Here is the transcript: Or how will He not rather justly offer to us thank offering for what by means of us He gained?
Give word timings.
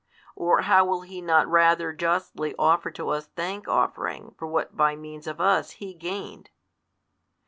Or 0.35 0.61
how 0.61 0.83
will 0.83 1.01
He 1.01 1.21
not 1.21 1.47
rather 1.47 1.93
justly 1.93 2.55
offer 2.57 2.89
to 2.89 3.09
us 3.09 3.27
thank 3.35 3.67
offering 3.67 4.33
for 4.35 4.47
what 4.47 4.75
by 4.75 4.95
means 4.95 5.27
of 5.27 5.39
us 5.39 5.73
He 5.73 5.93
gained? 5.93 6.49